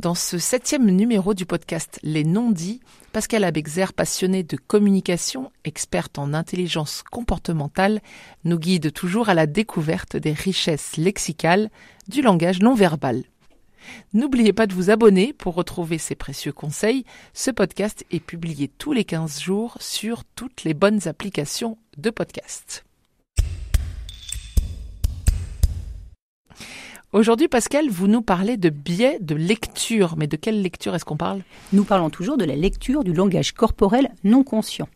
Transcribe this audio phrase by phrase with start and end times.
[0.00, 2.80] Dans ce septième numéro du podcast Les non-dits,
[3.12, 8.00] Pascal Abexer, passionné de communication, experte en intelligence comportementale,
[8.44, 11.68] nous guide toujours à la découverte des richesses lexicales
[12.08, 13.24] du langage non verbal.
[14.14, 17.04] N'oubliez pas de vous abonner pour retrouver ces précieux conseils.
[17.34, 22.86] Ce podcast est publié tous les 15 jours sur toutes les bonnes applications de podcast.
[27.12, 30.14] Aujourd'hui, Pascal, vous nous parlez de biais de lecture.
[30.16, 31.40] Mais de quelle lecture est-ce qu'on parle?
[31.72, 34.88] Nous parlons toujours de la lecture du langage corporel non conscient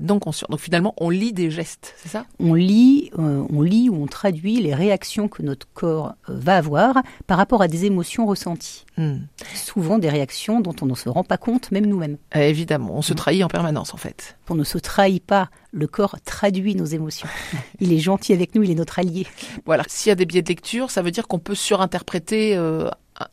[0.00, 0.46] non conscient.
[0.50, 2.26] Donc finalement, on lit des gestes, c'est ça?
[2.38, 6.56] On lit, euh, on lit ou on traduit les réactions que notre corps euh, va
[6.56, 8.84] avoir par rapport à des émotions ressenties.
[8.96, 9.18] Hmm.
[9.54, 12.18] Souvent des réactions dont on ne se rend pas compte, même nous-mêmes.
[12.36, 14.36] Euh, évidemment, on se trahit en permanence en fait.
[14.48, 15.48] On ne se trahit pas.
[15.72, 17.28] Le corps traduit nos émotions.
[17.80, 19.26] il est gentil avec nous, il est notre allié.
[19.64, 19.84] Voilà.
[19.88, 22.56] S'il y a des biais de lecture, ça veut dire qu'on peut surinterpréter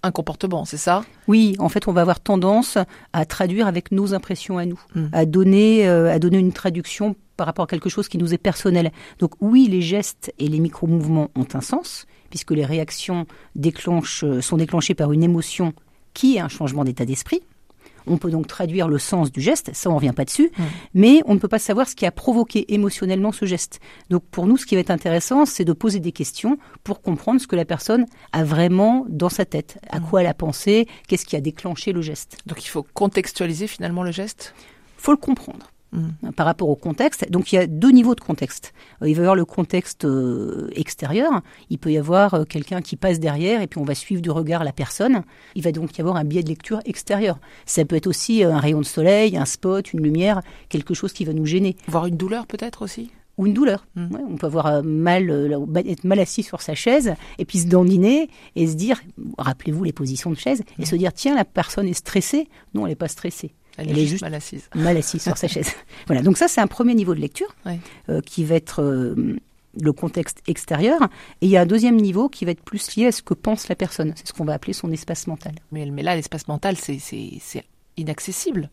[0.04, 1.04] un comportement, c'est ça?
[1.28, 2.78] Oui, en fait, on va avoir tendance
[3.14, 5.08] à traduire avec nos impressions à nous, hmm.
[5.14, 8.40] à donner, euh, à donner une traduction par rapport à quelque chose qui nous est
[8.40, 8.92] personnel.
[9.20, 14.58] Donc oui, les gestes et les micro-mouvements ont un sens, puisque les réactions déclenchent, sont
[14.58, 15.74] déclenchées par une émotion
[16.14, 17.42] qui est un changement d'état d'esprit.
[18.08, 20.64] On peut donc traduire le sens du geste, ça on ne revient pas dessus, mmh.
[20.94, 23.80] mais on ne peut pas savoir ce qui a provoqué émotionnellement ce geste.
[24.10, 27.42] Donc pour nous, ce qui va être intéressant, c'est de poser des questions pour comprendre
[27.42, 30.04] ce que la personne a vraiment dans sa tête, à mmh.
[30.04, 32.38] quoi elle a pensé, qu'est-ce qui a déclenché le geste.
[32.46, 34.54] Donc il faut contextualiser finalement le geste?
[34.98, 35.72] Faut le comprendre.
[35.94, 36.32] Mm.
[36.36, 37.32] par rapport au contexte.
[37.32, 38.74] Donc il y a deux niveaux de contexte.
[39.02, 42.82] Euh, il va y avoir le contexte euh, extérieur, il peut y avoir euh, quelqu'un
[42.82, 45.24] qui passe derrière et puis on va suivre du regard la personne.
[45.56, 47.40] Il va donc y avoir un biais de lecture extérieur.
[47.66, 51.24] Ça peut être aussi un rayon de soleil, un spot, une lumière, quelque chose qui
[51.24, 51.78] va nous gêner.
[51.88, 53.12] Voir une douleur peut-être aussi?
[53.38, 53.86] Ou une douleur.
[53.96, 54.18] Mm.
[54.30, 55.30] on peut avoir mal,
[55.86, 59.00] être mal assis sur sa chaise et puis se dandiner et se dire,
[59.38, 60.86] rappelez-vous les positions de chaise, et mm.
[60.86, 62.50] se dire, tiens, la personne est stressée.
[62.74, 63.54] Non, elle n'est pas stressée.
[63.78, 64.70] Elle, est, juste mal assise.
[64.76, 65.72] Mal assise sur sa chaise.
[66.08, 67.54] Voilà, donc ça c'est un premier niveau de lecture
[68.10, 69.38] euh, qui va être euh,
[69.80, 71.02] le contexte extérieur.
[71.42, 73.34] Et il y a un deuxième niveau qui va être plus lié à ce que
[73.34, 74.14] pense la personne.
[74.16, 75.54] C'est ce qu'on va appeler son espace mental.
[75.72, 77.00] Mais, mais là, l'espace mental, c'est
[77.98, 78.70] inaccessible.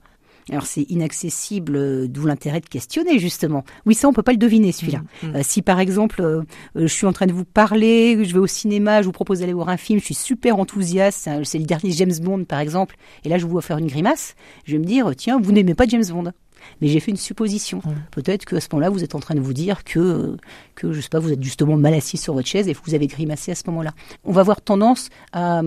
[0.50, 3.64] Alors c'est inaccessible, euh, d'où l'intérêt de questionner justement.
[3.86, 5.00] Oui, ça on peut pas le deviner celui-là.
[5.22, 5.36] Mm, mm.
[5.36, 6.42] Euh, si par exemple euh,
[6.74, 9.52] je suis en train de vous parler, je vais au cinéma, je vous propose d'aller
[9.52, 13.28] voir un film, je suis super enthousiaste, c'est le dernier James Bond par exemple, et
[13.28, 14.34] là je vous vois faire une grimace,
[14.64, 16.32] je vais me dire tiens vous n'aimez pas James Bond.
[16.80, 17.82] Mais j'ai fait une supposition.
[18.10, 20.36] Peut-être qu'à ce moment-là, vous êtes en train de vous dire que,
[20.74, 22.94] que, je sais pas, vous êtes justement mal assis sur votre chaise et que vous
[22.94, 23.92] avez grimacé à ce moment-là.
[24.24, 25.62] On va avoir tendance à,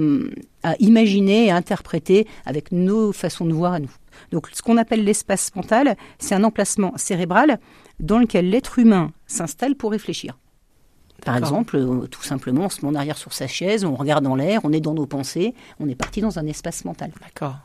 [0.63, 3.91] à imaginer et à interpréter avec nos façons de voir à nous.
[4.31, 7.59] Donc ce qu'on appelle l'espace mental, c'est un emplacement cérébral
[8.00, 10.38] dans lequel l'être humain s'installe pour réfléchir.
[11.25, 14.23] Par exemple, euh, tout simplement, on se met en arrière sur sa chaise, on regarde
[14.23, 17.11] dans l'air, on est dans nos pensées, on est parti dans un espace mental.
[17.22, 17.55] D'accord.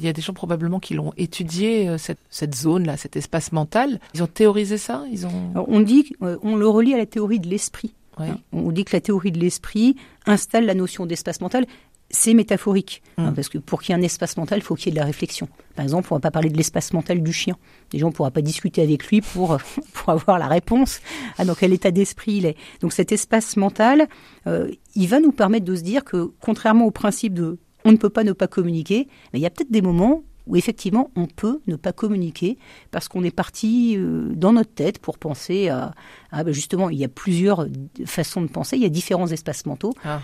[0.00, 4.00] Il y a des gens probablement qui l'ont étudié, euh, cette, zone-là, cet espace mental.
[4.14, 5.52] Ils ont théorisé ça Ils ont...
[5.54, 7.94] on dit, euh, on le relie à la théorie de l'esprit.
[8.18, 9.96] Hein, on dit que la théorie de l'esprit
[10.26, 11.64] installe la notion d'espace mental
[12.10, 13.02] c'est métaphorique.
[13.16, 13.34] Hein, mm.
[13.34, 14.98] parce que pour qu'il y ait un espace mental, il faut qu'il y ait de
[14.98, 15.48] la réflexion.
[15.76, 17.56] Par exemple, on ne va pas parler de l'espace mental du chien.
[17.92, 19.56] Les gens ne pourront pas discuter avec lui pour,
[19.92, 21.00] pour avoir la réponse
[21.38, 22.56] à dans quel état d'esprit il est.
[22.80, 24.08] Donc cet espace mental,
[24.46, 27.96] euh, il va nous permettre de se dire que, contrairement au principe de on ne
[27.96, 31.26] peut pas ne pas communiquer, mais il y a peut-être des moments où effectivement on
[31.26, 32.58] peut ne pas communiquer
[32.90, 35.92] parce qu'on est parti euh, dans notre tête pour penser à,
[36.32, 37.66] ben justement il y a plusieurs
[38.04, 39.94] façons de penser, il y a différents espaces mentaux.
[40.04, 40.20] Ah.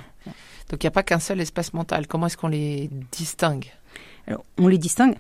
[0.71, 2.07] Donc il n'y a pas qu'un seul espace mental.
[2.07, 3.73] Comment est-ce qu'on les distingue?
[4.27, 5.17] Alors on les distingue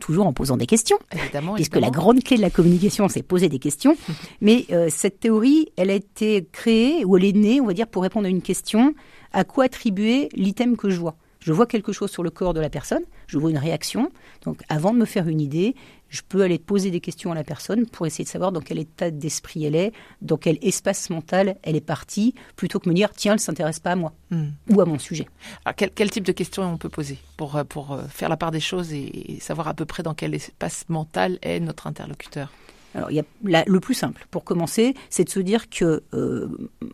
[0.00, 3.48] toujours en posant des questions, évidemment, puisque la grande clé de la communication, c'est poser
[3.48, 3.96] des questions.
[4.40, 7.86] Mais euh, cette théorie, elle a été créée, ou elle est née, on va dire,
[7.86, 8.94] pour répondre à une question,
[9.32, 11.16] à quoi attribuer l'item que je vois?
[11.38, 14.10] Je vois quelque chose sur le corps de la personne, je vois une réaction.
[14.44, 15.74] Donc avant de me faire une idée,
[16.10, 18.78] je peux aller poser des questions à la personne pour essayer de savoir dans quel
[18.78, 23.10] état d'esprit elle est, dans quel espace mental elle est partie, plutôt que me dire
[23.14, 24.48] tiens, elle ne s'intéresse pas à moi hmm.
[24.70, 25.26] ou à mon sujet.
[25.64, 28.50] Alors, quel, type de questions on peut poser pour, euh, pour euh, faire la part
[28.50, 32.52] des choses et, savoir à peu près dans quel espace mental est notre interlocuteur?
[32.94, 36.48] Alors, il y a le plus simple, pour commencer, c'est de se dire que euh,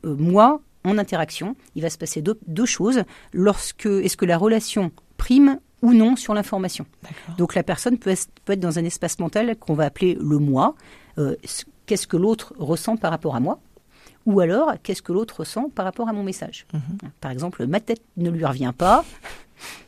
[0.05, 3.03] moi, en interaction, il va se passer deux, choses.
[3.33, 6.87] Lorsque est-ce que la relation prime ou non sur l'information.
[7.39, 10.39] Donc la personne peut être, peut être, dans un espace mental qu'on va appeler le
[10.39, 10.75] moi.
[11.19, 11.37] Euh,
[11.87, 13.61] qu'est-ce que l'autre ressent par rapport à moi?
[14.27, 16.67] Ou alors qu'est-ce que l'autre ressent par rapport à mon message.
[16.75, 17.11] Mhm.
[17.21, 19.05] Par exemple, ma tête ne lui revient pas.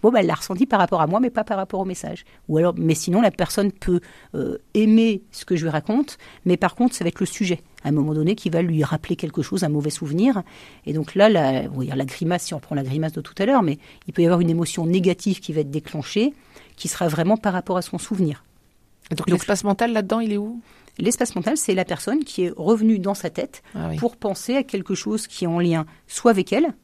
[0.03, 2.25] Bon, ben, elle l'a ressenti par rapport à moi, mais pas par rapport au message.
[2.49, 4.01] Ou alors, mais sinon, la personne peut
[4.35, 7.61] euh, aimer ce que je lui raconte, mais par contre, ça va être le sujet,
[7.85, 10.43] à un moment donné, qui va lui rappeler quelque chose, un mauvais souvenir.
[10.87, 13.21] Et donc là, la, on va dire la grimace, si on prend la grimace de
[13.21, 16.33] tout à l'heure, mais il peut y avoir une émotion négative qui va être déclenchée,
[16.77, 18.45] qui sera vraiment par rapport à son souvenir.
[19.11, 20.61] Donc, Donc- l'espace mental là-dedans, il est où?
[20.99, 23.97] L'espace mental, c'est la personne qui est revenue dans sa tête Ah oui.
[23.97, 26.75] pour penser à quelque chose qui est en lien soit avec elle,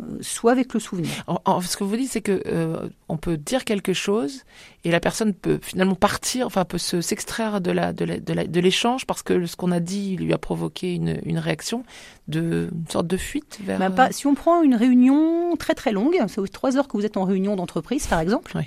[0.00, 1.10] euh, soit avec le souvenir.
[1.28, 4.42] En- en- ce que vous dites, c'est que euh, on peut dire quelque chose
[4.82, 9.22] et la personne peut finalement partir, enfin peut se s'extraire de la de l'échange parce
[9.22, 11.84] que ce qu'on a dit lui a provoqué une, une réaction
[12.26, 13.78] de une sorte de fuite vers.
[13.78, 17.06] Bah, pas- si on prend une réunion très très longue, c'est trois heures que vous
[17.06, 18.64] êtes en réunion d'entreprise par exemple, Oui.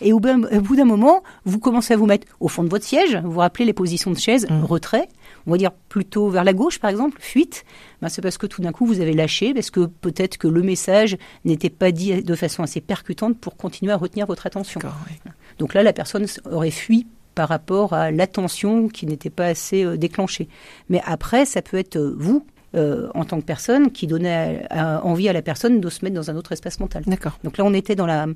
[0.00, 3.16] Et au, bout- d'un moment, vous commencez à vous mettre au fond de votre siège,
[3.24, 4.64] vous vous rappelez les positions de chaise, Mm.
[4.64, 5.08] retrait,
[5.46, 7.64] on va dire plutôt vers la gauche par exemple, fuite,
[8.02, 10.62] bah, c'est parce que tout d'un coup vous avez lâché, parce que peut-être que le
[10.62, 14.80] message n'était pas dit de façon assez percutante pour continuer à retenir votre attention.
[14.84, 15.30] Oui.
[15.58, 19.96] Donc là, la personne aurait fui par rapport à l'attention qui n'était pas assez euh,
[19.96, 20.48] déclenchée.
[20.88, 24.96] Mais après, ça peut être euh, vous, euh, en tant que personne, qui donnait à-
[24.98, 27.04] à- envie à la personne de se mettre dans un autre espace mental.
[27.06, 27.38] D'accord.
[27.44, 28.26] Donc là, on était dans, la,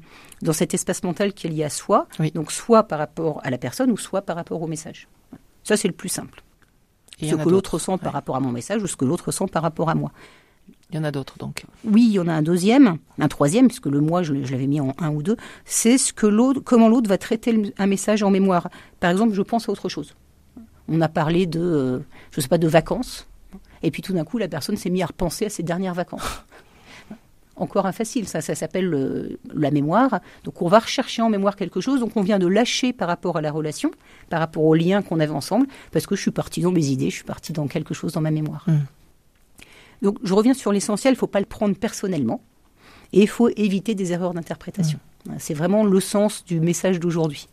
[0.43, 2.31] dans cet espace mental qui est lié à soi, Oui.
[2.33, 5.09] donc soit par rapport à la personne ou soit par rapport au message.
[5.65, 6.43] Ça, c'est le plus simple.
[7.21, 8.19] Et Ce que l'autre ressent par Ouais.
[8.19, 10.13] rapport à mon message ou ce que l'autre ressent par rapport à moi.
[10.91, 11.65] Il y en a d'autres donc.
[11.85, 14.81] Oui, il y en a un deuxième, un troisième, puisque le moi, je, l'avais mis
[14.81, 15.37] en un ou deux.
[15.65, 18.69] C'est ce que l'autre, comment l'autre va traiter un message en mémoire.
[19.01, 20.15] Par exemple, je pense à autre chose.
[20.89, 21.99] On a parlé de, euh,
[22.31, 23.27] je sais pas, de vacances.
[23.83, 26.45] Et puis tout d'un coup, la personne s'est mise à repenser à ses dernières vacances.
[27.57, 30.21] Encore un facile, ça, ça s'appelle euh, la mémoire.
[30.45, 31.99] Donc on va rechercher en mémoire quelque chose.
[31.99, 33.91] Donc on vient de lâcher par rapport à la relation,
[34.31, 37.11] par rapport au lien qu'on avait ensemble, parce que je suis partie dans mes idées,
[37.11, 38.65] je suis partie dans quelque chose dans ma mémoire.
[38.69, 38.79] Mm.
[40.03, 42.41] Donc je reviens sur l'essentiel, il ne faut pas le prendre personnellement
[43.13, 45.01] et il faut éviter des erreurs d'interprétation.
[45.39, 47.49] C'est vraiment le sens du message d'aujourd'hui.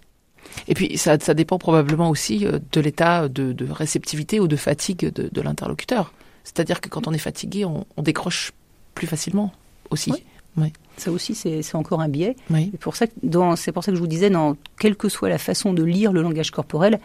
[0.68, 4.56] Et puis ça, ça dépend probablement aussi euh, de l'état de, de réceptivité ou de
[4.56, 6.14] fatigue de, de l'interlocuteur.
[6.44, 8.52] C'est-à-dire que quand on est fatigué, on, on décroche
[8.94, 9.52] plus facilement
[9.90, 10.12] aussi.
[10.58, 10.72] Oui.
[10.98, 12.36] Ça aussi, c'est encore un biais.
[12.50, 12.70] Oui.
[12.72, 15.28] C'est pour, ça que dans- pour ça que je vous disais, dans, quelle que soit
[15.28, 17.00] la façon de lire le langage corporel,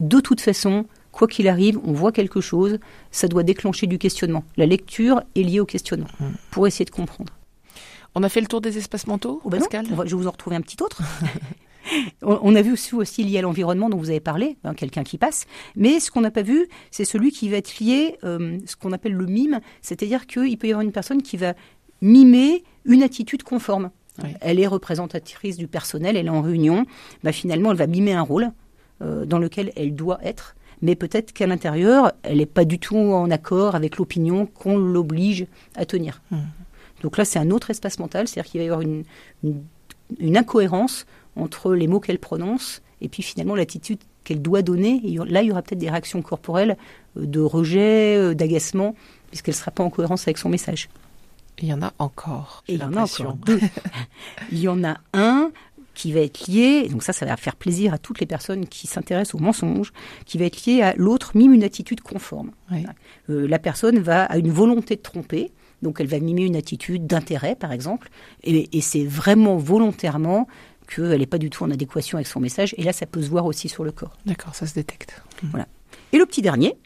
[0.00, 2.78] de toute façon, quoi qu'il arrive, on voit quelque chose,
[3.10, 4.44] ça doit déclencher du questionnement.
[4.58, 6.24] La lecture est liée au questionnement, Mm.
[6.50, 7.32] pour essayer de comprendre.
[8.14, 10.28] On a fait le tour des espaces mentaux, Oh ben Pascal va- je vais vous
[10.28, 11.00] en retrouver un petit autre.
[12.22, 15.02] on, on a vu aussi, aussi lié à l'environnement dont vous avez parlé, hein, quelqu'un
[15.02, 15.46] qui passe.
[15.76, 18.92] Mais ce qu'on n'a pas vu, c'est celui qui va être lié, euh, ce qu'on
[18.92, 21.54] appelle le mime, c'est-à-dire qu'il peut y avoir une personne qui va
[22.00, 23.90] mimer une attitude conforme.
[24.22, 24.30] Oui.
[24.40, 26.84] Elle est représentatrice du personnel, elle est en réunion.
[27.22, 28.52] Bah, finalement, elle va mimer un rôle
[29.00, 30.54] euh, dans lequel elle doit être.
[30.82, 35.46] Mais peut-être qu'à l'intérieur, elle n'est pas du tout en accord avec l'opinion qu'on l'oblige
[35.76, 36.20] à tenir.
[36.30, 36.40] Hmm.
[37.02, 39.04] Donc là, c'est un autre espace mental, c'est-à-dire qu'il va y avoir une,
[39.44, 39.62] une,
[40.18, 41.06] une incohérence
[41.36, 45.00] entre les mots qu'elle prononce et puis finalement l'attitude qu'elle doit donner.
[45.04, 46.76] Et là, il y aura peut-être des réactions corporelles
[47.16, 48.94] euh, de rejet, euh, d'agacement,
[49.30, 50.88] puisqu'elle ne sera pas en cohérence avec son message.
[51.58, 52.64] Il y en a encore.
[52.68, 53.60] Et il y en a encore deux.
[54.52, 55.50] il y en a un
[55.94, 58.86] qui va être lié, donc ça, ça va faire plaisir à toutes les personnes qui
[58.86, 59.92] s'intéressent aux mensonges,
[60.24, 62.52] qui va être lié à l'autre mime une attitude conforme.
[62.70, 62.86] Oui.
[63.28, 65.52] Euh, la personne va à une volonté de tromper,
[65.82, 68.08] donc elle va mimer une attitude d'intérêt, par exemple,
[68.42, 70.48] et, et c'est vraiment volontairement
[70.88, 73.28] qu'elle n'est pas du tout en adéquation avec son message, et là, ça peut se
[73.28, 74.16] voir aussi sur le corps.
[74.26, 75.22] D'accord, ça se détecte.
[76.12, 76.76] Et le petit dernier,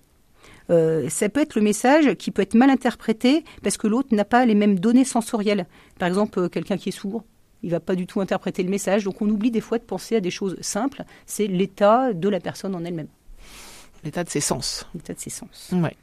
[0.70, 4.24] euh, ça peut être le message qui peut être mal interprété parce que l'autre n'a
[4.24, 5.66] pas les mêmes données sensorielles.
[5.98, 7.24] Par exemple, euh, quelqu'un qui est sourd,
[7.62, 9.04] il va pas du tout interpréter le message.
[9.04, 11.04] Donc on oublie des fois de penser à des choses simples.
[11.24, 13.08] C'est l'état de la personne en elle-même,
[14.04, 14.86] L'état de ses sens.
[14.94, 15.70] l'état de ses sens.
[15.72, 15.96] Ouais.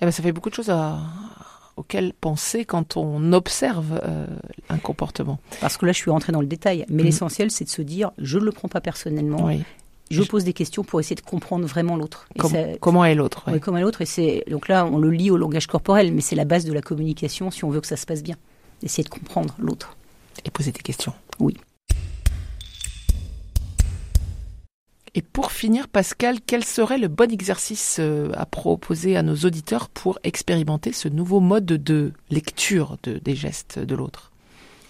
[0.00, 0.98] Eh ben, ça fait beaucoup de choses à,
[1.76, 4.26] auxquelles penser quand on observe euh,
[4.68, 5.38] un comportement.
[5.60, 6.84] Parce que là, je suis rentrée dans le détail.
[6.88, 7.04] Mais Mhm.
[7.06, 9.44] l'essentiel, c'est de se dire, je ne le prends pas personnellement.
[9.44, 9.62] Oui.
[10.10, 12.26] Je pose des questions pour essayer de comprendre vraiment l'autre.
[12.36, 13.54] Com- comment est l'autre ouais.
[13.54, 14.02] Oui, comme à l'autre.
[14.02, 16.72] Et c'est donc là, on le lit au langage corporel, mais c'est la base de
[16.72, 18.34] la communication si on veut que ça se passe bien.
[18.82, 19.96] Essayer de comprendre l'autre.
[20.44, 21.12] Et poser des questions.
[21.38, 21.56] Oui.
[25.16, 29.88] Et pour finir, Pascal, quel serait le bon exercice euh, à proposer à nos auditeurs
[29.88, 34.30] pour expérimenter ce nouveau mode de lecture de- des gestes de l'autre?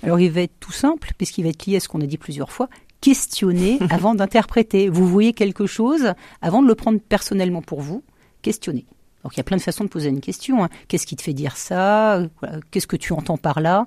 [0.02, 2.18] Alors il va être tout simple, puisqu'il va être lié à ce qu'on a dit
[2.18, 2.68] plusieurs fois,
[3.00, 4.90] questionner avant d'interpréter.
[4.90, 6.12] Vous voyez quelque chose,
[6.42, 8.02] avant de le prendre personnellement pour vous,
[8.42, 8.84] questionnez.
[9.24, 10.64] Donc il y a plein de façons de poser une question.
[10.64, 10.68] hein.
[10.88, 12.22] Qu'est-ce qui te fait dire ça?
[12.70, 13.86] Qu'est-ce que tu entends par là?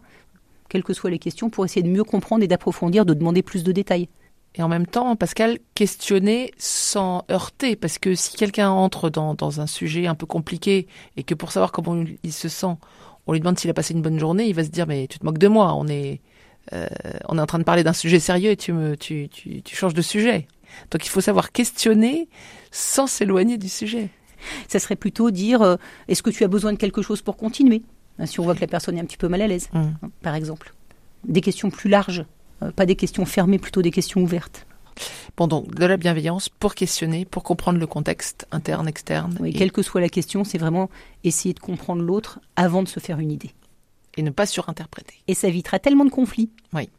[0.69, 3.63] Quelles que soient les questions, pour essayer de mieux comprendre et d'approfondir, de demander plus
[3.63, 4.09] de détails.
[4.55, 9.61] Et en même temps, Pascal, questionner sans heurter, parce que si quelqu'un entre dans, dans,
[9.61, 12.75] un sujet un peu compliqué et que pour savoir comment il se sent,
[13.25, 15.17] on lui demande s'il a passé une bonne journée, il va se dire mais tu
[15.17, 16.21] te moques de moi, on est
[16.71, 16.87] euh,
[17.27, 19.75] on est en train de parler d'un sujet sérieux et tu me tu, tu, tu
[19.75, 20.47] changes de sujet.
[20.91, 22.29] Donc il faut savoir questionner
[22.71, 24.09] sans s'éloigner du sujet.
[24.67, 27.81] Ça serait plutôt dire euh, est-ce que tu as besoin de quelque chose pour continuer?
[28.19, 30.07] Hein, Si on voit que la personne est un petit peu mal à l'aise, mmh.
[30.21, 30.73] par exemple.
[31.25, 32.25] Des questions plus larges
[32.71, 34.65] pas des questions fermées, plutôt des questions ouvertes.
[35.37, 39.35] Bon, donc de la bienveillance pour questionner, pour comprendre le contexte interne, externe.
[39.39, 40.89] Oui, quelle que soit la question, c'est vraiment
[41.23, 43.51] essayer de comprendre l'autre avant de se faire une idée.
[44.15, 45.15] Et ne pas surinterpréter.
[45.27, 46.51] Et ça évitera tellement de conflits.
[46.73, 46.89] Oui.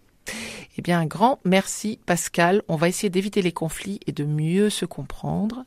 [0.76, 2.62] Eh bien, un grand merci Pascal.
[2.66, 5.64] On va essayer d'éviter les conflits et de mieux se comprendre.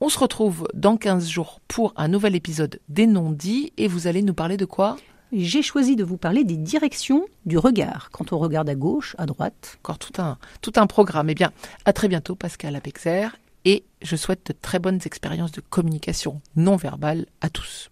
[0.00, 4.22] On se retrouve dans 15 jours pour un nouvel épisode des non-dits et vous allez
[4.22, 4.96] nous parler de quoi?
[5.32, 8.10] J'ai choisi de vous parler des directions du regard.
[8.12, 9.78] Quand on regarde à gauche, à droite.
[9.82, 11.30] Encore tout un, tout un programme.
[11.30, 11.52] Eh bien,
[11.84, 13.28] à très bientôt, Pascal Apexer.
[13.64, 17.90] Et je souhaite de très bonnes expériences de communication non verbale à tous.